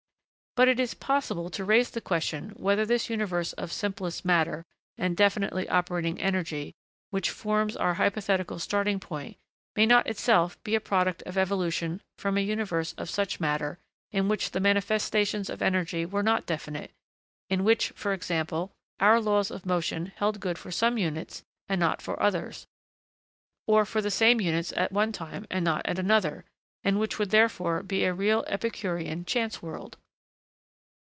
[0.53, 4.65] But it is possible to raise the question whether this universe of simplest matter
[4.97, 6.75] and definitely operating energy,
[7.09, 9.37] which forms our hypothetical starting point,
[9.77, 13.79] may not itself be a product of evolution from a universe of such matter,
[14.11, 16.91] in which the manifestations of energy were not definite
[17.49, 22.01] in which, for example, our laws of motion held good for some units and not
[22.01, 22.67] for others,
[23.67, 26.43] or for the same units at one time and not at another
[26.83, 29.95] and which would therefore be a real epicurean chance world?